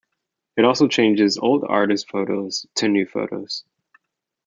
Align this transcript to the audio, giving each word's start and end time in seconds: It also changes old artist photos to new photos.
It 0.57 0.65
also 0.65 0.87
changes 0.87 1.37
old 1.37 1.63
artist 1.63 2.09
photos 2.09 2.65
to 2.77 2.87
new 2.87 3.05
photos. 3.05 3.65